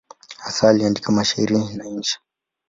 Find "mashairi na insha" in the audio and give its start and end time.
1.11-2.19